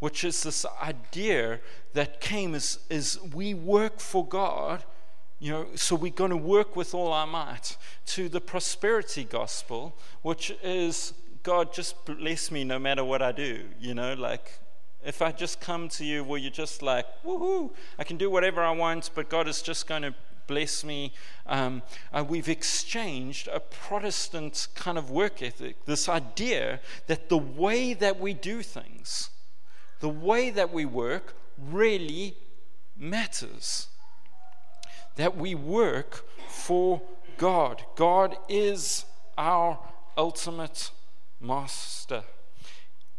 [0.00, 1.60] which is this idea
[1.92, 4.84] that came as, as we work for God
[5.44, 7.76] you know, so we're going to work with all our might
[8.06, 13.66] to the prosperity gospel, which is God just bless me no matter what I do.
[13.78, 14.58] You know, like
[15.04, 18.62] if I just come to you where you're just like, woohoo, I can do whatever
[18.62, 20.14] I want, but God is just going to
[20.46, 21.12] bless me.
[21.44, 27.92] Um, uh, we've exchanged a Protestant kind of work ethic, this idea that the way
[27.92, 29.28] that we do things,
[30.00, 32.34] the way that we work, really
[32.96, 33.88] matters
[35.16, 37.02] that we work for
[37.36, 37.82] God.
[37.96, 39.04] God is
[39.36, 39.78] our
[40.16, 40.90] ultimate
[41.40, 42.24] master.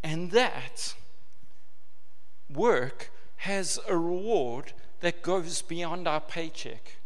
[0.04, 0.96] And that
[2.54, 6.98] work has a reward that goes beyond our paycheck.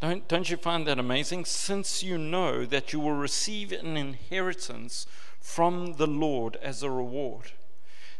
[0.00, 1.44] Don't, don't you find that amazing?
[1.44, 5.06] Since you know that you will receive an inheritance
[5.40, 7.52] from the Lord as a reward.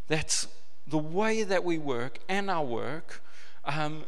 [0.09, 0.47] That's
[0.87, 3.23] the way that we work and our work
[3.65, 4.05] um,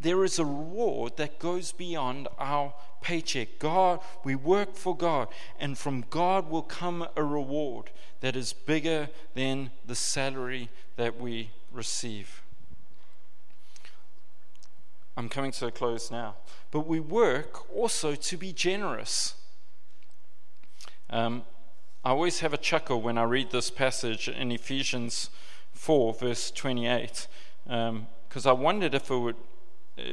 [0.00, 3.58] there is a reward that goes beyond our paycheck.
[3.58, 9.08] God, we work for God, and from God will come a reward that is bigger
[9.34, 12.42] than the salary that we receive.
[15.16, 16.36] I'm coming to a close now.
[16.70, 19.34] But we work also to be generous.
[21.10, 21.42] Um,
[22.04, 25.28] I always have a chuckle when I read this passage in Ephesians
[25.72, 27.26] 4, verse 28,
[27.64, 29.36] because um, I wondered if it would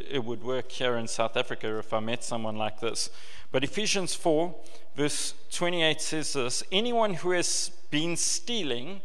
[0.10, 3.10] it would work here in South Africa if I met someone like this.
[3.52, 4.54] But Ephesians 4,
[4.96, 9.02] verse 28 says this Anyone who has been stealing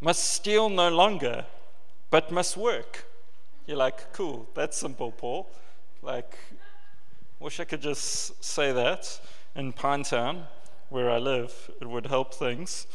[0.00, 1.46] must steal no longer,
[2.10, 3.06] but must work.
[3.66, 5.48] You're like, cool, that's simple, Paul.
[6.02, 6.38] Like,
[7.40, 9.20] wish I could just say that
[9.54, 10.44] in Pinetown,
[10.88, 11.70] where I live.
[11.80, 12.86] It would help things.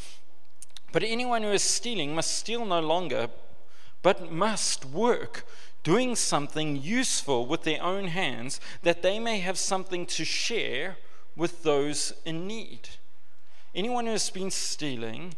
[0.91, 3.27] But anyone who is stealing must steal no longer,
[4.01, 5.45] but must work
[5.83, 10.97] doing something useful with their own hands, that they may have something to share
[11.35, 12.89] with those in need.
[13.75, 15.35] Anyone who has been stealing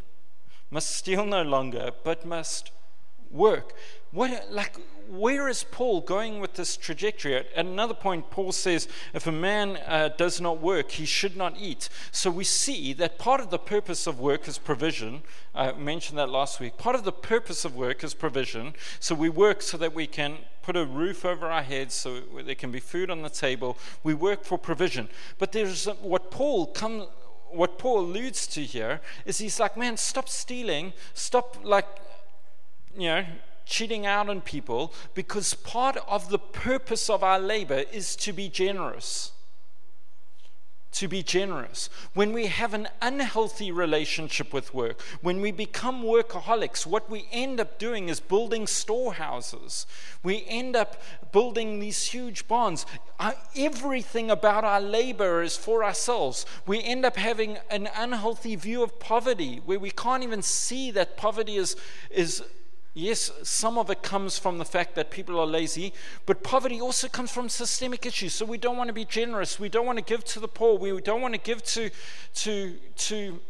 [0.70, 2.72] must steal no longer, but must
[3.32, 3.74] work.
[4.16, 4.78] What, like,
[5.10, 7.36] where is Paul going with this trajectory?
[7.36, 11.56] At another point, Paul says, if a man uh, does not work, he should not
[11.60, 11.90] eat.
[12.14, 15.24] So we see that part of the purpose of work is provision.
[15.54, 16.78] I mentioned that last week.
[16.78, 18.74] Part of the purpose of work is provision.
[19.02, 22.56] So we work so that we can put a roof over our heads, so there
[22.56, 23.78] can be food on the table.
[24.02, 25.10] We work for provision.
[25.40, 27.08] But there's what Paul comes
[27.52, 31.88] what Paul alludes to here is he's like, man, stop stealing, stop like
[32.98, 33.26] you know,
[33.66, 38.50] cheating out on people because part of the purpose of our labor is to be
[38.50, 39.32] generous.
[40.96, 41.90] to be generous.
[42.14, 47.60] When we have an unhealthy relationship with work, when we become workaholics, what we end
[47.60, 49.86] up doing is building storehouses.
[50.24, 51.02] We end up
[51.34, 52.86] building these huge bonds.
[53.20, 56.46] Uh, everything about our labor is for ourselves.
[56.66, 61.18] We end up having an unhealthy view of poverty where we can't even see that
[61.18, 61.76] poverty is,
[62.10, 62.42] is
[62.98, 65.92] Yes, some of it comes from the fact that people are lazy,
[66.26, 68.34] but poverty also comes from systemic issues.
[68.34, 69.60] So we don't want to be generous.
[69.60, 70.80] We don't want to give to the poor.
[70.80, 71.90] We don't want to give to,
[72.36, 73.42] to, to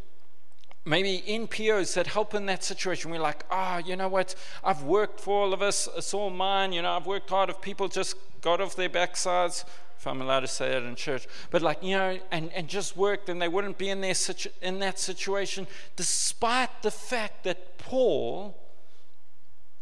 [0.83, 3.11] maybe NPOs that help in that situation.
[3.11, 4.33] We're like, ah, oh, you know what?
[4.63, 5.87] I've worked for all of us.
[5.95, 6.73] It's all mine.
[6.73, 7.51] You know, I've worked hard.
[7.51, 9.63] If people just got off their backsides,
[9.95, 12.97] if I'm allowed to say that in church, but like, you know, and, and just
[12.97, 17.77] worked, then they wouldn't be in, their situ- in that situation, despite the fact that
[17.77, 18.57] Paul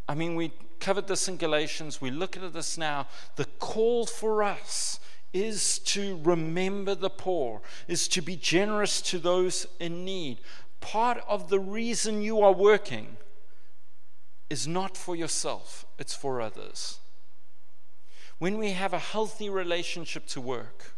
[0.08, 3.08] I mean, we covered this in Galatians, we look at this now.
[3.38, 4.99] The call for us
[5.32, 10.39] is to remember the poor, is to be generous to those in need.
[10.82, 13.18] Part of the reason you are working
[14.49, 16.99] is not for yourself, it's for others.
[18.38, 20.93] When we have a healthy relationship to work,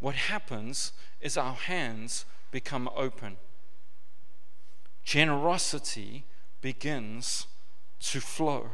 [0.00, 3.36] what happens is our hands become open.
[5.04, 6.24] Generosity
[6.62, 7.46] begins
[8.10, 8.68] to flow.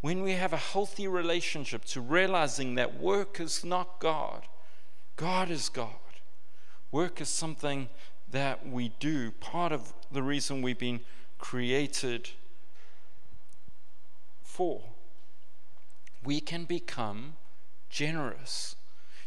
[0.00, 4.46] When we have a healthy relationship to realizing that work is not God,
[5.16, 5.90] God is God.
[6.92, 7.88] Work is something
[8.30, 11.00] that we do, part of the reason we've been
[11.38, 12.30] created
[14.42, 14.82] for.
[16.24, 17.34] We can become
[17.90, 18.76] generous.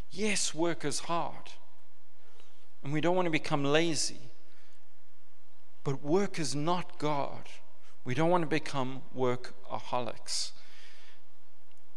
[0.10, 1.52] Yes, work is hard,
[2.84, 4.30] and we don't want to become lazy,
[5.84, 7.44] but work is not God.
[8.04, 10.52] We don't want to become workaholics.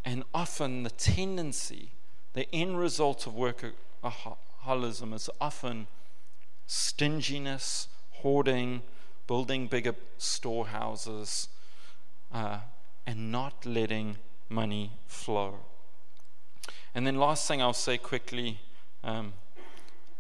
[0.05, 1.91] And often the tendency,
[2.35, 5.87] the end result of workaholism is often
[6.67, 8.83] stinginess, hoarding,
[9.27, 11.49] building bigger storehouses,
[12.33, 12.59] uh,
[13.07, 14.17] and not letting
[14.51, 15.61] money flow.
[16.95, 18.61] And then, last thing I'll say quickly
[19.03, 19.33] um,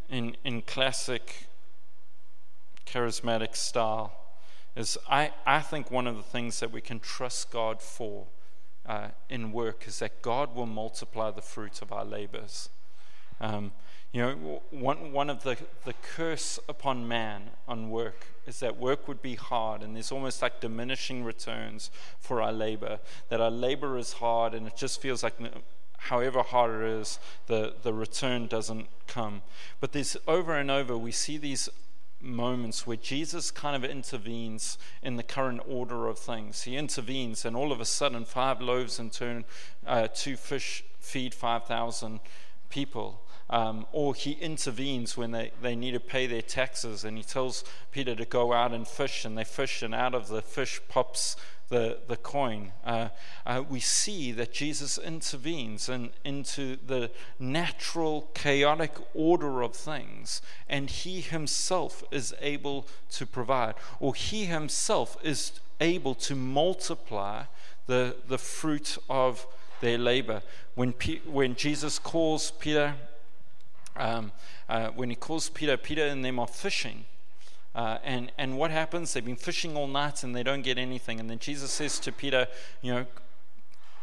[0.08, 1.46] in, in classic
[2.86, 4.23] charismatic style
[4.76, 8.26] is I, I think one of the things that we can trust God for
[8.86, 12.68] uh, in work is that God will multiply the fruit of our labors.
[13.40, 13.72] Um,
[14.12, 19.08] you know, one, one of the, the curse upon man on work is that work
[19.08, 23.00] would be hard, and there's almost like diminishing returns for our labor.
[23.28, 25.34] That our labor is hard, and it just feels like
[25.96, 29.42] however hard it is, the, the return doesn't come.
[29.80, 31.68] But there's over and over, we see these
[32.24, 36.62] moments where Jesus kind of intervenes in the current order of things.
[36.62, 39.44] He intervenes, and all of a sudden, five loaves and turn,
[39.86, 42.20] uh, two fish feed 5,000
[42.70, 43.20] people.
[43.50, 47.62] Um, or he intervenes when they, they need to pay their taxes and he tells
[47.92, 51.36] Peter to go out and fish, and they fish, and out of the fish pops
[51.68, 52.72] the, the coin.
[52.84, 53.08] Uh,
[53.46, 60.90] uh, we see that Jesus intervenes in, into the natural, chaotic order of things, and
[60.90, 67.44] he himself is able to provide, or he himself is able to multiply
[67.86, 69.46] the, the fruit of
[69.80, 70.42] their labor.
[70.74, 72.94] When, P- when Jesus calls Peter,
[73.96, 74.32] um,
[74.68, 77.04] uh, when he calls Peter, Peter and them are fishing.
[77.74, 79.12] Uh, and, and what happens?
[79.12, 81.18] They've been fishing all night and they don't get anything.
[81.18, 82.46] And then Jesus says to Peter,
[82.82, 83.06] You know,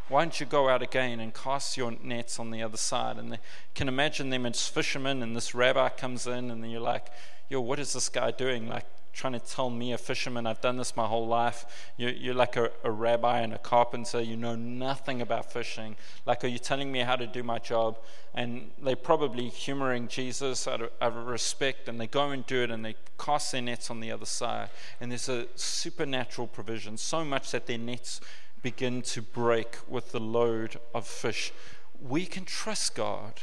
[0.08, 3.16] why don't you go out again and cast your nets on the other side?
[3.16, 3.38] And they
[3.74, 7.06] can imagine them as fishermen, and this rabbi comes in, and then you're like,
[7.48, 8.68] Yo, what is this guy doing?
[8.68, 11.66] Like, trying to tell me, a fisherman, I've done this my whole life.
[11.96, 14.20] You're, you're like a, a, rabbi and a carpenter.
[14.20, 15.96] You know nothing about fishing.
[16.24, 17.98] Like, are you telling me how to do my job?
[18.34, 22.62] And they're probably humoring Jesus out of, out of respect, and they go and do
[22.62, 24.70] it, and they cast their nets on the other side.
[25.00, 28.20] And there's a supernatural provision, so much that their nets
[28.62, 31.52] begin to break with the load of fish.
[32.00, 33.34] We can trust God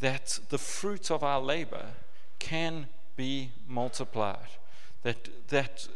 [0.00, 1.88] that the fruit of our labor
[2.38, 2.86] can
[3.16, 4.48] be multiplied
[5.04, 5.86] that, that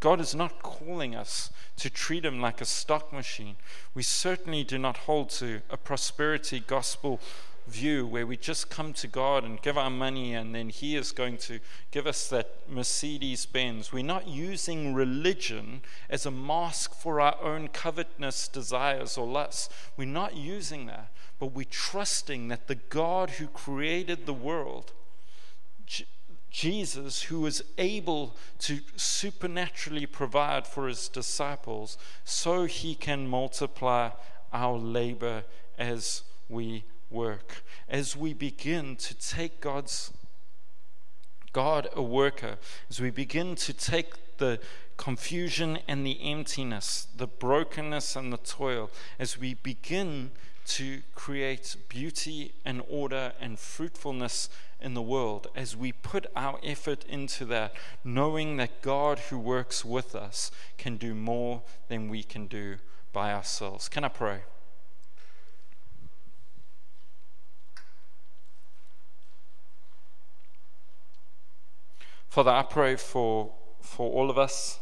[0.00, 3.56] God is not calling us to treat Him like a stock machine.
[3.94, 7.20] We certainly do not hold to a prosperity gospel
[7.66, 11.12] view where we just come to God and give our money and then He is
[11.12, 11.60] going to
[11.90, 13.92] give us that Mercedes Benz.
[13.92, 15.80] We're not using religion
[16.10, 19.70] as a mask for our own covetousness, desires, or lusts.
[19.96, 24.92] We're not using that, but we're trusting that the God who created the world
[26.54, 34.10] Jesus, who was able to supernaturally provide for his disciples, so he can multiply
[34.52, 35.42] our labor
[35.76, 40.12] as we work, as we begin to take God's
[41.52, 44.60] God a worker, as we begin to take the
[44.96, 50.30] confusion and the emptiness, the brokenness and the toil, as we begin
[50.66, 54.48] to create beauty and order and fruitfulness
[54.84, 57.74] in the world, as we put our effort into that,
[58.04, 62.76] knowing that God who works with us can do more than we can do
[63.10, 63.88] by ourselves.
[63.88, 64.40] Can I pray?
[72.28, 74.80] Father, I pray for, for all of us.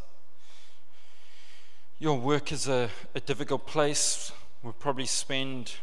[2.01, 4.33] Your work is a, a difficult place.
[4.65, 5.75] We'll probably spend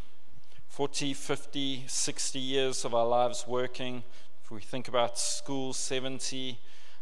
[0.79, 4.01] 40, 50, 60 years of our lives working.
[4.41, 6.57] If we think about school, 70,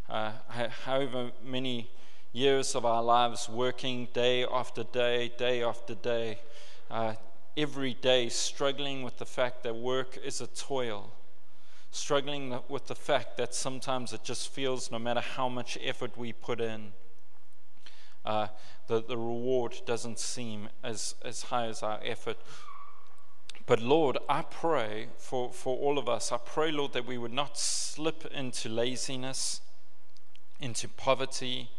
[0.10, 0.32] uh,
[0.84, 1.92] however many
[2.34, 6.40] years of our lives working day after day, day after day,
[6.90, 7.14] uh,
[7.56, 11.12] every day struggling with the fact that work is a toil
[11.92, 16.34] struggling with the fact that sometimes it just feels no matter how much effort we
[16.34, 16.94] put in,
[18.26, 18.48] uh,
[18.88, 22.38] the, the reward doesn't seem as, as high as our effort.
[23.68, 27.34] But Lord, I pray for, for all of us, I pray, Lord, that we would
[27.34, 29.60] not slip into laziness,
[30.62, 31.70] into poverty,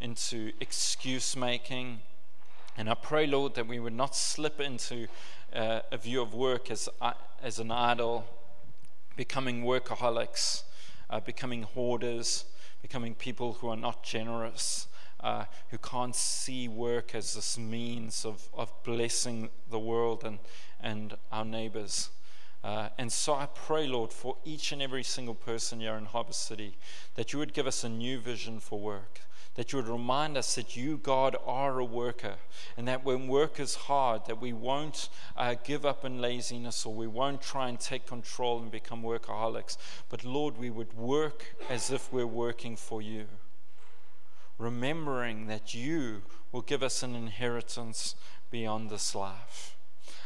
[0.00, 2.00] into excuse making.
[2.74, 5.08] And I pray, Lord, that we would not slip into
[5.54, 7.12] uh, a view of work as, uh,
[7.42, 8.24] as an idol
[9.14, 10.62] becoming workaholics,
[11.10, 12.46] uh, becoming hoarders,
[12.80, 14.86] becoming people who are not generous,
[15.22, 20.38] uh, who can't see work as this means of, of blessing the world and,
[20.82, 22.10] and our neighbors.
[22.62, 26.34] Uh, and so I pray, Lord, for each and every single person here in Harbour
[26.34, 26.76] City,
[27.14, 29.20] that you would give us a new vision for work,
[29.54, 32.34] that you would remind us that you, God, are a worker,
[32.76, 35.08] and that when work is hard, that we won't
[35.38, 39.78] uh, give up in laziness or we won't try and take control and become workaholics,
[40.10, 43.24] but Lord, we would work as if we're working for you,
[44.58, 46.22] remembering that you
[46.52, 48.16] will give us an inheritance
[48.50, 49.76] beyond this life.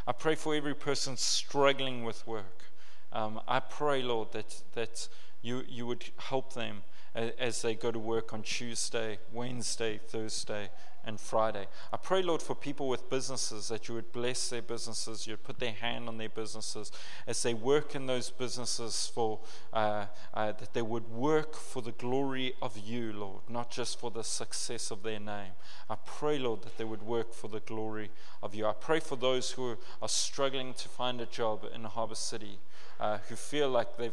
[0.06, 2.64] I pray for every person struggling with work.
[3.12, 5.08] Um, I pray, Lord, that, that
[5.40, 6.82] you, you would help them
[7.14, 10.70] as they go to work on Tuesday, Wednesday, Thursday,
[11.06, 11.66] and Friday.
[11.92, 15.58] I pray, Lord, for people with businesses that you would bless their businesses, you'd put
[15.58, 16.90] their hand on their businesses
[17.26, 19.40] as they work in those businesses for
[19.72, 24.10] uh, uh, that they would work for the glory of you, Lord, not just for
[24.10, 25.52] the success of their name.
[25.90, 28.10] I pray, Lord, that they would work for the glory
[28.42, 28.66] of you.
[28.66, 32.58] I pray for those who are struggling to find a job in Harbour City,
[32.98, 34.12] uh, who feel like they've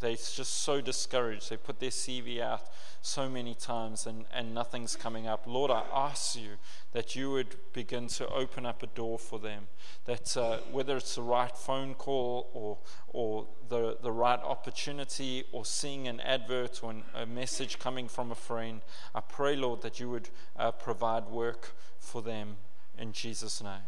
[0.00, 1.50] they're just so discouraged.
[1.50, 2.62] They put their CV out
[3.02, 5.44] so many times and, and nothing's coming up.
[5.46, 6.52] Lord, I ask you
[6.92, 9.68] that you would begin to open up a door for them.
[10.06, 12.78] That uh, whether it's the right phone call or,
[13.08, 18.30] or the, the right opportunity or seeing an advert or an, a message coming from
[18.30, 18.80] a friend,
[19.14, 20.28] I pray, Lord, that you would
[20.58, 22.56] uh, provide work for them
[22.98, 23.86] in Jesus' name.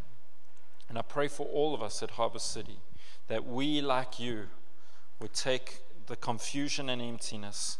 [0.89, 2.77] And I pray for all of us at Harbour City
[3.27, 4.47] that we, like you,
[5.19, 7.77] would take the confusion and emptiness,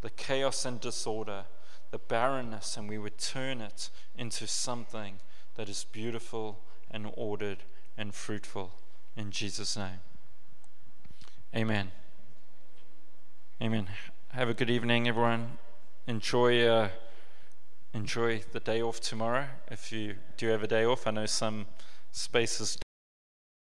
[0.00, 1.44] the chaos and disorder,
[1.90, 5.16] the barrenness, and we would turn it into something
[5.54, 6.60] that is beautiful
[6.90, 7.58] and ordered
[7.96, 8.72] and fruitful.
[9.16, 10.00] In Jesus' name.
[11.54, 11.92] Amen.
[13.60, 13.88] Amen.
[14.30, 15.58] Have a good evening, everyone.
[16.06, 16.66] Enjoy.
[16.66, 16.88] Uh,
[17.94, 21.06] enjoy the day off tomorrow if you do have a day off.
[21.06, 21.66] I know some
[22.10, 22.78] spaces